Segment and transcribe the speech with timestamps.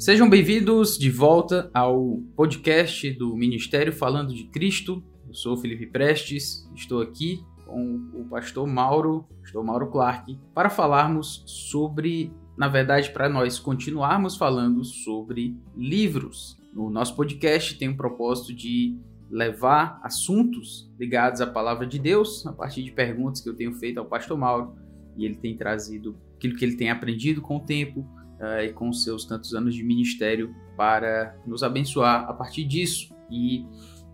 [0.00, 5.04] Sejam bem-vindos de volta ao podcast do Ministério Falando de Cristo.
[5.28, 11.44] Eu sou Felipe Prestes, estou aqui com o pastor Mauro, pastor Mauro Clark, para falarmos
[11.46, 16.56] sobre, na verdade, para nós continuarmos falando sobre livros.
[16.72, 18.98] No nosso podcast tem um propósito de
[19.30, 23.98] levar assuntos ligados à palavra de Deus a partir de perguntas que eu tenho feito
[23.98, 24.74] ao pastor Mauro
[25.14, 28.08] e ele tem trazido aquilo que ele tem aprendido com o tempo
[28.40, 33.14] uh, e com seus tantos anos de ministério para nos abençoar a partir disso.
[33.30, 33.64] E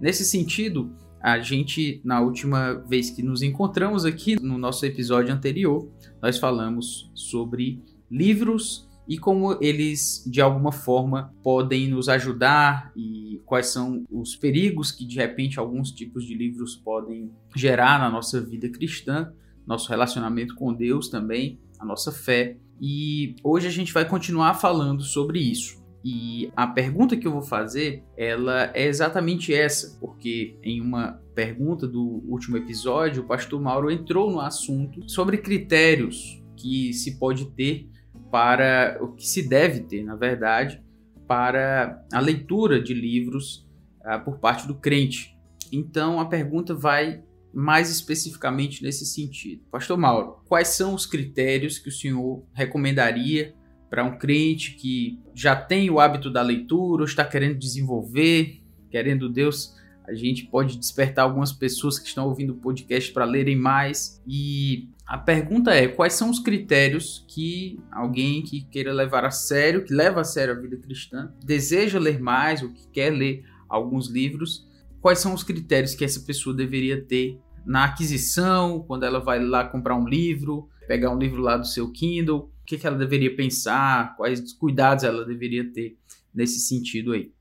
[0.00, 5.88] nesse sentido, a gente, na última vez que nos encontramos aqui, no nosso episódio anterior,
[6.20, 13.68] nós falamos sobre livros e como eles, de alguma forma, podem nos ajudar e quais
[13.68, 18.68] são os perigos que, de repente, alguns tipos de livros podem gerar na nossa vida
[18.68, 19.32] cristã,
[19.66, 22.56] nosso relacionamento com Deus também, a nossa fé.
[22.80, 25.84] E hoje a gente vai continuar falando sobre isso.
[26.04, 31.86] E a pergunta que eu vou fazer, ela é exatamente essa, porque em uma pergunta
[31.86, 37.90] do último episódio, o pastor Mauro entrou no assunto sobre critérios que se pode ter
[38.30, 40.80] para o que se deve ter, na verdade,
[41.26, 43.68] para a leitura de livros
[44.02, 45.36] uh, por parte do crente.
[45.72, 47.22] Então a pergunta vai
[47.56, 49.62] mais especificamente nesse sentido.
[49.70, 53.54] Pastor Mauro, quais são os critérios que o senhor recomendaria
[53.88, 59.30] para um crente que já tem o hábito da leitura, ou está querendo desenvolver, querendo
[59.30, 59.74] Deus,
[60.06, 64.22] a gente pode despertar algumas pessoas que estão ouvindo o podcast para lerem mais.
[64.26, 69.82] E a pergunta é: quais são os critérios que alguém que queira levar a sério,
[69.82, 74.08] que leva a sério a vida cristã, deseja ler mais ou que quer ler alguns
[74.08, 74.68] livros,
[75.00, 79.64] quais são os critérios que essa pessoa deveria ter na aquisição, quando ela vai lá
[79.64, 83.34] comprar um livro, pegar um livro lá do seu Kindle, o que, que ela deveria
[83.34, 85.98] pensar, quais cuidados ela deveria ter
[86.32, 87.32] nesse sentido aí.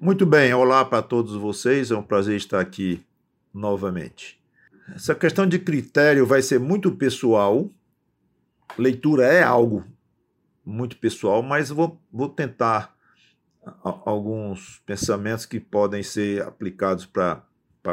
[0.00, 3.04] Muito bem, olá para todos vocês, é um prazer estar aqui
[3.52, 4.40] novamente.
[4.94, 7.70] Essa questão de critério vai ser muito pessoal,
[8.78, 9.84] leitura é algo
[10.64, 12.96] muito pessoal, mas vou, vou tentar
[13.82, 17.42] alguns pensamentos que podem ser aplicados para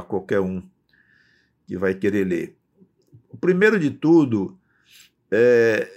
[0.08, 0.64] qualquer um
[1.68, 2.56] que vai querer ler.
[3.30, 4.58] O primeiro de tudo
[5.32, 5.90] é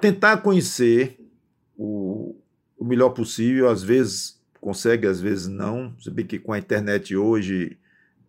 [0.00, 1.18] tentar conhecer
[1.76, 2.36] o,
[2.78, 5.94] o melhor possível, às vezes consegue, às vezes não.
[5.98, 7.78] Você vê que com a internet hoje,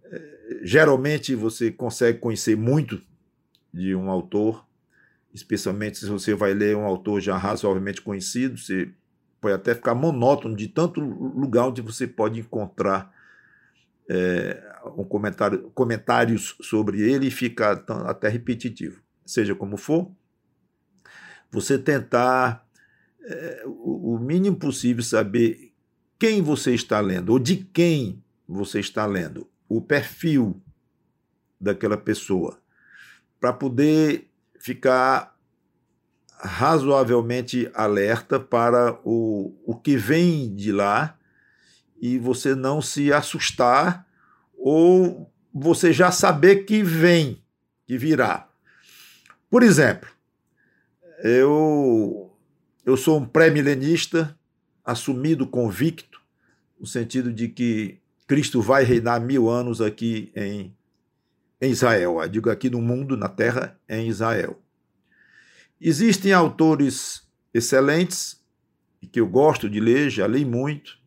[0.06, 3.02] é, geralmente você consegue conhecer muito
[3.74, 4.66] de um autor,
[5.34, 8.90] especialmente se você vai ler um autor já razoavelmente conhecido, você
[9.40, 13.14] pode até ficar monótono de tanto lugar onde você pode encontrar
[14.09, 14.62] é,
[14.97, 17.72] um comentário, comentários sobre ele e fica
[18.08, 19.02] até repetitivo.
[19.24, 20.12] Seja como for,
[21.52, 22.68] você tentar
[23.24, 25.72] é, o mínimo possível saber
[26.18, 30.59] quem você está lendo ou de quem você está lendo, o perfil
[31.62, 32.59] daquela pessoa,
[33.40, 34.28] para poder
[34.59, 35.38] ficar
[36.40, 41.19] razoavelmente alerta para o, o que vem de lá
[42.02, 44.08] e você não se assustar
[44.58, 47.42] ou você já saber que vem,
[47.86, 48.48] que virá.
[49.50, 50.10] Por exemplo,
[51.24, 52.32] eu,
[52.86, 54.38] eu sou um pré-milenista,
[54.86, 56.22] assumido, convicto,
[56.80, 60.76] no sentido de que Cristo vai reinar mil anos aqui em,
[61.60, 62.22] em Israel.
[62.22, 64.62] Eu digo aqui no mundo, na terra, em Israel.
[65.81, 68.40] Existem autores excelentes,
[69.12, 70.99] que eu gosto de ler, já li muito,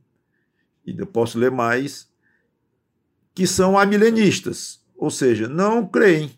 [0.90, 2.10] ainda posso ler mais,
[3.34, 6.30] que são amilenistas, ou seja, não creem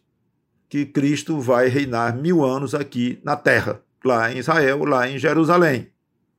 [0.69, 5.91] que Cristo vai reinar mil anos aqui na terra, lá em Israel, lá em Jerusalém.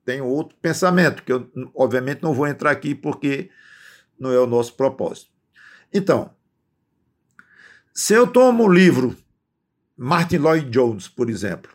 [0.04, 3.50] Tem outro pensamento, que eu, obviamente, não vou entrar aqui porque
[4.20, 5.32] não é o nosso propósito.
[5.94, 6.32] Então,
[7.94, 9.16] se eu tomo um livro,
[9.98, 11.75] Martin Lloyd Jones, por exemplo,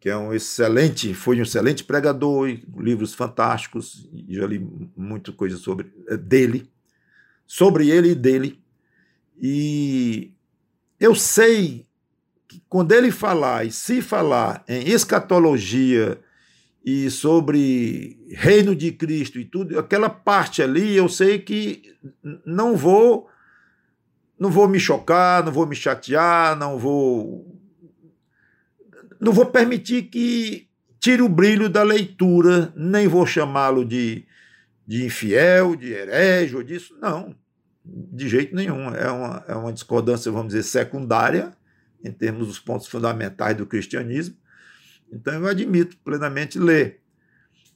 [0.00, 4.64] que é um excelente, foi um excelente pregador, livros fantásticos, já li
[4.96, 6.70] muita coisa sobre eh, dele,
[7.46, 8.60] sobre ele e dele.
[9.40, 10.32] E
[11.00, 11.86] eu sei
[12.46, 16.18] que quando ele falar e se falar em escatologia
[16.84, 21.94] e sobre reino de Cristo e tudo, aquela parte ali eu sei que
[22.46, 23.28] não vou
[24.38, 27.57] não vou me chocar, não vou me chatear, não vou
[29.20, 30.68] não vou permitir que
[31.00, 34.24] tire o brilho da leitura, nem vou chamá-lo de,
[34.86, 37.34] de infiel, de herege ou disso, não,
[37.84, 38.94] de jeito nenhum.
[38.94, 41.52] É uma, é uma discordância, vamos dizer, secundária,
[42.04, 44.36] em termos dos pontos fundamentais do cristianismo.
[45.12, 47.00] Então eu admito plenamente ler.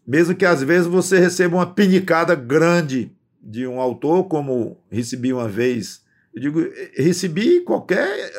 [0.06, 5.48] Mesmo que às vezes você receba uma pinicada grande de um autor, como recebi uma
[5.48, 6.02] vez.
[6.34, 6.60] Eu digo,
[6.94, 8.30] recebi qualquer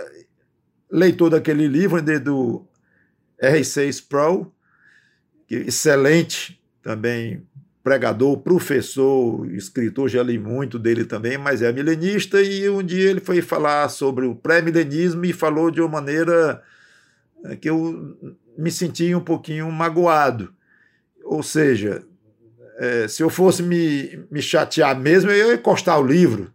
[0.90, 2.66] leitor daquele livro do
[3.44, 4.54] R6 Pro,
[5.50, 7.45] excelente também
[7.84, 13.19] pregador, professor, escritor, já li muito dele também, mas é milenista, e um dia ele
[13.19, 16.63] foi falar sobre o pré-milenismo e falou de uma maneira
[17.44, 18.18] é, que eu
[18.57, 20.54] me senti um pouquinho magoado.
[21.25, 22.04] Ou seja,
[22.78, 26.54] é, se eu fosse me, me chatear mesmo, eu ia encostar o livro.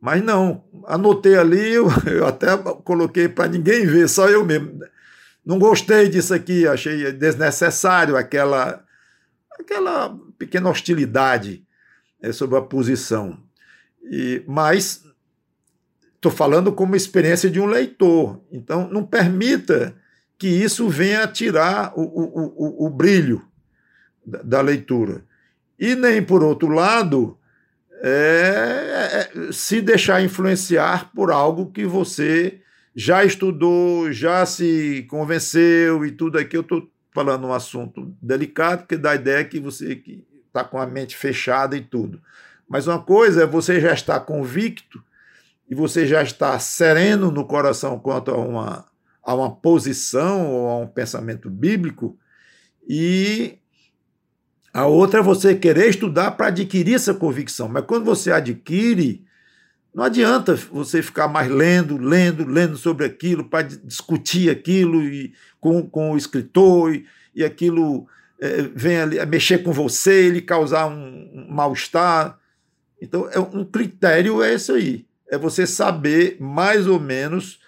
[0.00, 4.78] Mas não, anotei ali, eu, eu até coloquei para ninguém ver, só eu mesmo.
[5.44, 8.84] Não gostei disso aqui, achei desnecessário aquela
[9.58, 11.64] aquela pequena hostilidade
[12.20, 13.38] é, sobre a posição.
[14.04, 15.04] E, mas
[16.14, 18.40] estou falando como experiência de um leitor.
[18.50, 19.94] Então, não permita
[20.38, 23.46] que isso venha tirar o, o, o, o brilho
[24.24, 25.24] da, da, leitura.
[25.78, 27.38] E nem, por outro lado,
[28.02, 32.61] é, é, se deixar influenciar por algo que você
[32.94, 36.56] já estudou, já se convenceu e tudo aqui.
[36.56, 40.02] Eu estou falando um assunto delicado, que dá a ideia que você
[40.46, 42.20] está com a mente fechada e tudo.
[42.68, 45.02] Mas uma coisa é você já estar convicto
[45.68, 48.86] e você já está sereno no coração quanto a uma,
[49.22, 52.18] a uma posição ou a um pensamento bíblico,
[52.88, 53.58] e
[54.72, 57.68] a outra é você querer estudar para adquirir essa convicção.
[57.68, 59.24] Mas quando você adquire,
[59.94, 65.86] não adianta você ficar mais lendo, lendo, lendo sobre aquilo, para discutir aquilo e, com,
[65.88, 67.04] com o escritor, e,
[67.34, 68.06] e aquilo
[68.40, 72.38] é, vem ali mexer com você, ele causar um, um mal-estar.
[73.00, 75.06] Então, é um critério é esse aí.
[75.30, 77.60] É você saber mais ou menos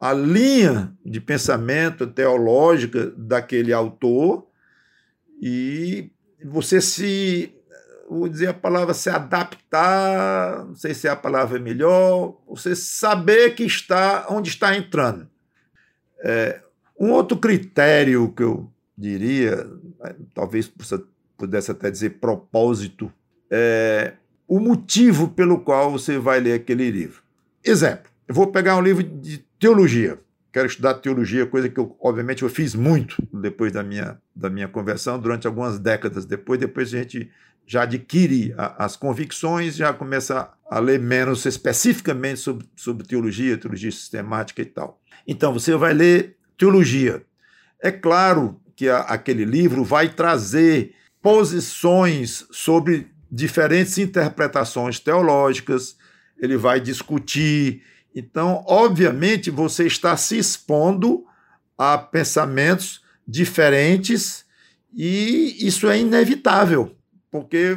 [0.00, 4.46] a linha de pensamento teológica daquele autor
[5.40, 6.10] e
[6.44, 7.54] você se
[8.12, 13.54] vou dizer a palavra se adaptar, não sei se é a palavra melhor, você saber
[13.54, 15.28] que está onde está entrando.
[16.22, 16.60] É,
[16.98, 19.66] um outro critério que eu diria,
[20.34, 20.70] talvez
[21.36, 23.12] pudesse até dizer propósito,
[23.50, 24.14] é
[24.46, 27.22] o motivo pelo qual você vai ler aquele livro.
[27.64, 30.18] Exemplo, eu vou pegar um livro de teologia
[30.52, 34.68] quero estudar teologia, coisa que eu, obviamente, eu fiz muito depois da minha, da minha
[34.68, 36.60] conversão, durante algumas décadas depois.
[36.60, 37.30] Depois a gente
[37.66, 43.90] já adquire a, as convicções, já começa a ler menos especificamente sobre, sobre teologia, teologia
[43.90, 45.00] sistemática e tal.
[45.26, 47.24] Então, você vai ler teologia.
[47.80, 55.96] É claro que a, aquele livro vai trazer posições sobre diferentes interpretações teológicas,
[56.38, 57.82] ele vai discutir
[58.14, 61.24] então, obviamente, você está se expondo
[61.76, 64.44] a pensamentos diferentes
[64.94, 66.94] e isso é inevitável,
[67.30, 67.76] porque,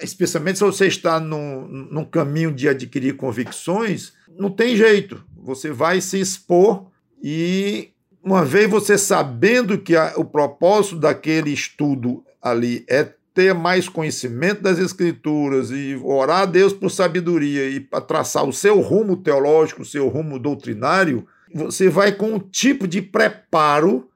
[0.00, 6.00] especialmente se você está num, num caminho de adquirir convicções, não tem jeito, você vai
[6.00, 6.86] se expor
[7.22, 7.92] e,
[8.22, 14.62] uma vez você sabendo que a, o propósito daquele estudo ali é ter mais conhecimento
[14.62, 19.82] das Escrituras e orar a Deus por sabedoria e para traçar o seu rumo teológico,
[19.82, 24.08] o seu rumo doutrinário, você vai com um tipo de preparo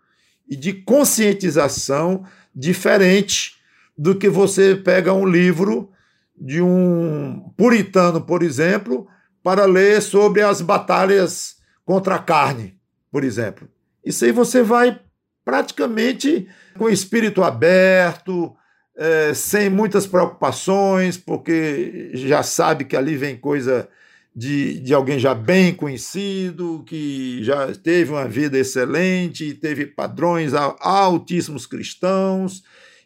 [0.49, 3.57] e de conscientização diferente
[3.97, 5.91] do que você pega um livro
[6.39, 9.07] de um puritano, por exemplo,
[9.43, 12.79] para ler sobre as batalhas contra a carne,
[13.11, 13.69] por exemplo.
[14.05, 15.01] Isso aí você vai
[15.45, 16.47] praticamente
[16.77, 18.55] com o espírito aberto,
[18.97, 23.89] é, sem muitas preocupações, porque já sabe que ali vem coisa
[24.35, 31.67] de, de alguém já bem conhecido, que já teve uma vida excelente, teve padrões altíssimos
[31.67, 32.63] cristãos.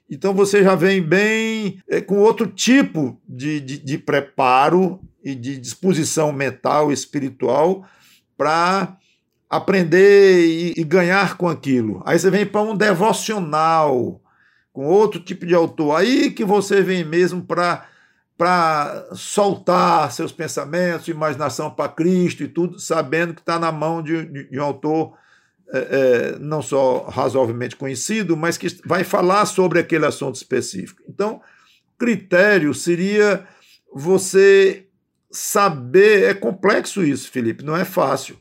[0.08, 5.56] Então você já vem bem é, com outro tipo de, de, de preparo e de
[5.56, 7.84] disposição mental, espiritual,
[8.36, 8.96] para
[9.48, 12.02] aprender e, e ganhar com aquilo.
[12.04, 14.20] Aí você vem para um devocional
[14.72, 15.96] com outro tipo de autor.
[15.96, 17.86] Aí que você vem mesmo para
[18.36, 24.24] para soltar seus pensamentos, imaginação para Cristo e tudo, sabendo que está na mão de,
[24.24, 25.12] de, de, um autor
[25.70, 31.02] é, é, não só razoavelmente conhecido, mas que vai falar sobre aquele assunto específico.
[31.06, 31.42] Então,
[31.98, 33.46] critério seria
[33.92, 34.86] você
[35.30, 38.38] saber, é complexo isso, Felipe, não é fácil.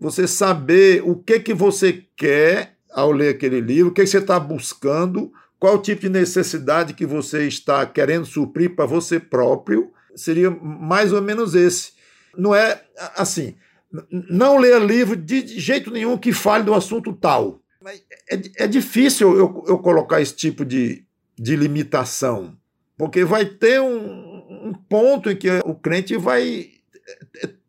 [0.00, 4.18] Você saber o que que você quer ao ler aquele livro, o que, que você
[4.18, 5.30] está buscando,
[5.64, 9.90] qual o tipo de necessidade que você está querendo suprir para você próprio?
[10.14, 11.92] Seria mais ou menos esse.
[12.36, 12.82] Não é
[13.16, 13.56] assim,
[14.10, 17.62] não leia livro de jeito nenhum que fale do assunto tal.
[18.28, 21.02] É, é difícil eu, eu colocar esse tipo de,
[21.34, 22.54] de limitação,
[22.98, 26.72] porque vai ter um, um ponto em que o crente vai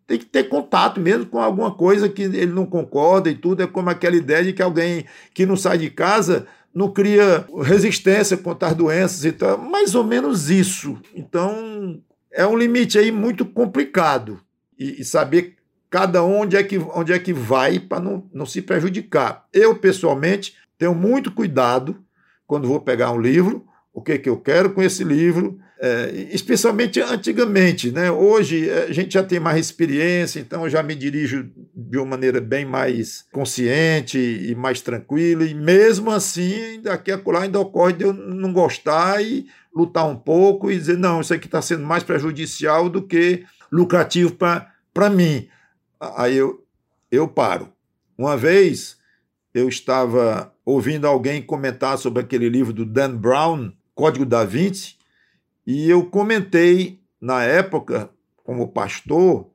[0.06, 3.64] tem que ter contato mesmo com alguma coisa que ele não concorda e tudo.
[3.64, 8.36] É como aquela ideia de que alguém que não sai de casa não cria resistência
[8.36, 9.58] contra as doenças e tal.
[9.58, 11.00] Mais ou menos isso.
[11.15, 14.41] Então, é um limite aí muito complicado.
[14.77, 15.55] E, e saber
[15.89, 19.46] cada um onde é que, onde é que vai para não, não se prejudicar.
[19.53, 22.03] Eu, pessoalmente, tenho muito cuidado
[22.46, 27.01] quando vou pegar um livro, o que, que eu quero com esse livro, é, especialmente
[27.01, 27.91] antigamente.
[27.91, 28.10] Né?
[28.12, 32.05] Hoje é, a gente já tem mais experiência, então eu já me dirijo de uma
[32.05, 37.94] maneira bem mais consciente e mais tranquila, e mesmo assim, daqui a lá ainda ocorre
[37.94, 41.86] de eu não gostar e lutar um pouco e dizer, não, isso aqui está sendo
[41.86, 44.36] mais prejudicial do que lucrativo
[44.94, 45.50] para mim.
[46.00, 46.63] Aí eu,
[47.12, 47.70] eu paro.
[48.17, 48.98] Uma vez
[49.53, 54.96] eu estava ouvindo alguém comentar sobre aquele livro do Dan Brown, Código da Vinci,
[55.65, 58.10] e eu comentei na época,
[58.43, 59.50] como pastor,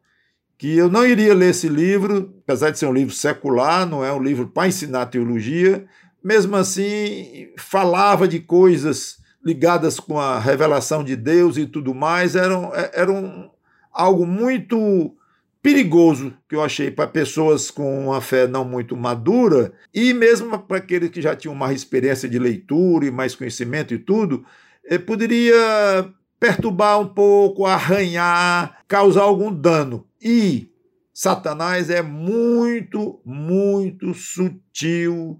[0.58, 4.12] que eu não iria ler esse livro, apesar de ser um livro secular, não é
[4.12, 5.86] um livro para ensinar teologia,
[6.22, 12.54] mesmo assim falava de coisas ligadas com a revelação de Deus e tudo mais, era,
[12.92, 13.48] era um,
[13.92, 15.16] algo muito
[15.62, 20.78] perigoso que eu achei para pessoas com uma fé não muito madura e mesmo para
[20.78, 24.44] aqueles que já tinham mais experiência de leitura e mais conhecimento e tudo,
[24.98, 30.06] poderia perturbar um pouco, arranhar, causar algum dano.
[30.20, 30.70] E
[31.12, 35.38] Satanás é muito, muito sutil,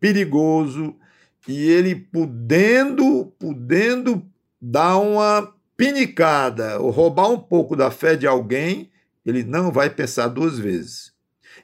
[0.00, 0.96] perigoso,
[1.46, 4.26] e ele podendo, podendo
[4.60, 8.90] dar uma pinicada ou roubar um pouco da fé de alguém,
[9.24, 11.12] ele não vai pensar duas vezes.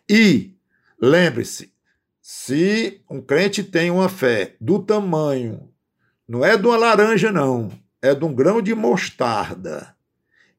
[0.09, 0.55] E
[1.01, 1.73] lembre-se,
[2.21, 5.71] se um crente tem uma fé do tamanho
[6.29, 7.71] não é de uma laranja, não.
[8.03, 9.95] É de um grão de mostarda.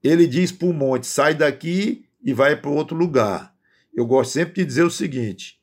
[0.04, 3.54] Ele diz para o monte: sai daqui e vai para outro lugar.
[3.94, 5.60] Eu gosto sempre de dizer o seguinte: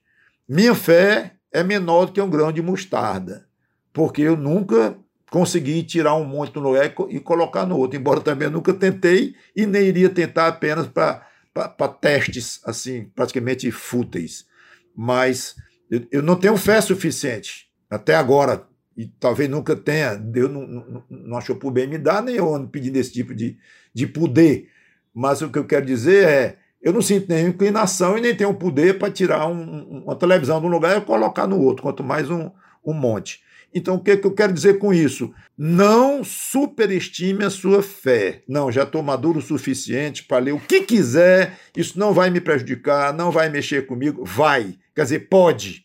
[0.48, 3.46] minha fé é menor do que um grão de mostarda,
[3.92, 4.96] porque eu nunca
[5.30, 9.34] consegui tirar um monte do lugar e colocar no outro, embora também eu nunca tentei
[9.56, 14.46] e nem iria tentar apenas para testes assim praticamente fúteis.
[14.94, 15.56] Mas
[15.90, 21.04] eu, eu não tenho fé suficiente até agora e talvez nunca tenha, Deus não, não,
[21.10, 23.56] não achou por bem me dar, nem eu ando pedindo esse tipo de,
[23.92, 24.68] de poder.
[25.12, 28.54] Mas o que eu quero dizer é, eu não sinto nenhuma inclinação e nem tenho
[28.54, 32.30] poder para tirar um, uma televisão de um lugar e colocar no outro, quanto mais
[32.30, 32.50] um,
[32.84, 33.42] um monte.
[33.74, 35.34] Então, o que, que eu quero dizer com isso?
[35.58, 38.42] Não superestime a sua fé.
[38.46, 42.40] Não, já estou maduro o suficiente para ler o que quiser, isso não vai me
[42.40, 44.24] prejudicar, não vai mexer comigo.
[44.24, 44.76] Vai.
[44.94, 45.83] Quer dizer, pode.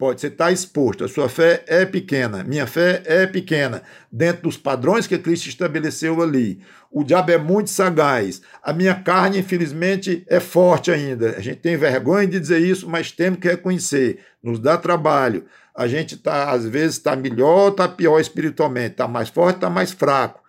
[0.00, 4.56] Pode, você está exposto, a sua fé é pequena, minha fé é pequena, dentro dos
[4.56, 6.62] padrões que Cristo estabeleceu ali.
[6.90, 11.36] O diabo é muito sagaz, a minha carne, infelizmente, é forte ainda.
[11.36, 15.44] A gente tem vergonha de dizer isso, mas temos que reconhecer, nos dá trabalho.
[15.76, 19.92] A gente está, às vezes, está melhor, está pior espiritualmente, está mais forte, está mais
[19.92, 20.40] fraco.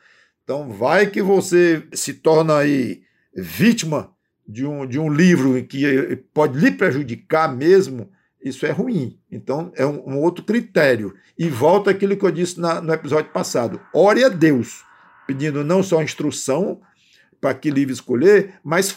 [0.45, 3.01] Então, vai que você se torna aí
[3.35, 4.13] vítima
[4.47, 8.09] de um, de um livro que pode lhe prejudicar mesmo
[8.43, 9.19] isso é ruim.
[9.31, 11.13] Então, é um, um outro critério.
[11.37, 13.79] E volta aquilo que eu disse na, no episódio passado.
[13.93, 14.83] Ore a Deus,
[15.27, 16.81] pedindo não só instrução
[17.39, 18.95] para que livre escolher, mas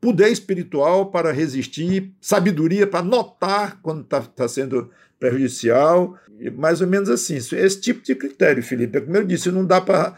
[0.00, 6.18] poder espiritual para resistir, sabedoria para notar quando está tá sendo prejudicial,
[6.56, 7.36] mais ou menos assim.
[7.36, 9.00] Esse tipo de critério, Felipe.
[9.00, 10.16] Como eu disse, não dá para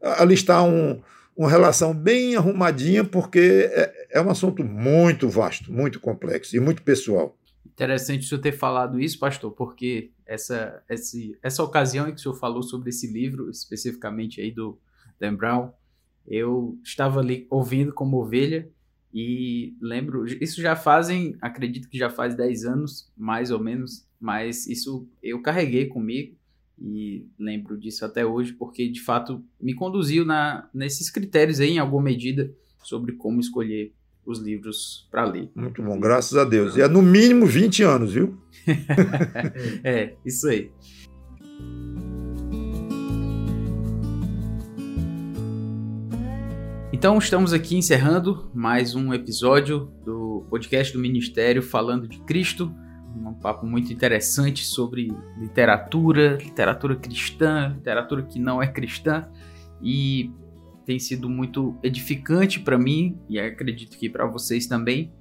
[0.00, 1.02] alistar um,
[1.36, 6.82] uma relação bem arrumadinha, porque é, é um assunto muito vasto, muito complexo e muito
[6.82, 7.36] pessoal.
[7.76, 12.22] Interessante o senhor ter falado isso, pastor, porque essa, essa, essa ocasião em que o
[12.22, 14.78] senhor falou sobre esse livro, especificamente aí do
[15.20, 15.70] Dan Brown,
[16.26, 18.66] eu estava ali ouvindo como ovelha
[19.12, 24.66] e lembro, isso já fazem, acredito que já faz 10 anos, mais ou menos, mas
[24.66, 26.34] isso eu carreguei comigo
[26.80, 31.78] e lembro disso até hoje, porque de fato me conduziu na, nesses critérios aí, em
[31.78, 32.50] alguma medida,
[32.82, 33.92] sobre como escolher
[34.26, 35.50] os livros para ler.
[35.54, 36.76] Muito bom, graças a Deus.
[36.76, 38.36] E é no mínimo 20 anos, viu?
[39.84, 40.70] é, isso aí.
[46.92, 52.74] Então estamos aqui encerrando mais um episódio do podcast do Ministério falando de Cristo,
[53.14, 59.28] um papo muito interessante sobre literatura, literatura cristã, literatura que não é cristã
[59.82, 60.30] e
[60.86, 65.12] tem sido muito edificante para mim e acredito que para vocês também.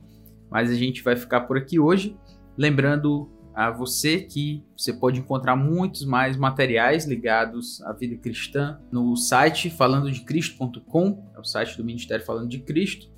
[0.50, 2.16] Mas a gente vai ficar por aqui hoje,
[2.56, 9.16] lembrando a você que você pode encontrar muitos mais materiais ligados à vida cristã no
[9.16, 13.10] site falandodecristo.com, é o site do Ministério Falando de Cristo,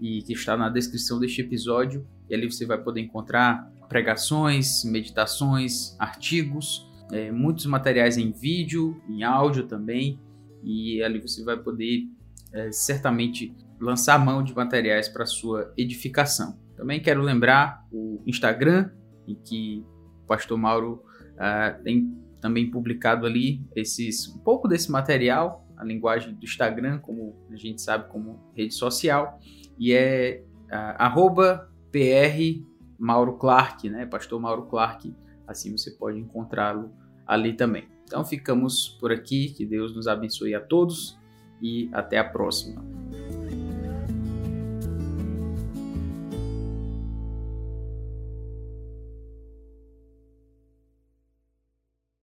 [0.00, 2.06] e que está na descrição deste episódio.
[2.28, 9.22] E ali você vai poder encontrar pregações, meditações, artigos, é, muitos materiais em vídeo, em
[9.22, 10.18] áudio também,
[10.64, 12.08] e ali você vai poder
[12.52, 16.58] é, certamente lançar mão de materiais para sua edificação.
[16.76, 18.90] Também quero lembrar o Instagram,
[19.28, 19.84] em que
[20.24, 21.04] o pastor Mauro
[21.34, 27.36] uh, tem também publicado ali esses um pouco desse material, a linguagem do Instagram, como
[27.50, 29.38] a gente sabe como rede social,
[29.78, 32.62] e é uh, PR
[32.98, 34.06] Mauro Clark, né?
[34.06, 35.14] Pastor Mauro Clark,
[35.46, 36.92] assim você pode encontrá-lo
[37.26, 37.93] ali também.
[38.04, 41.18] Então ficamos por aqui, que Deus nos abençoe a todos
[41.60, 42.84] e até a próxima.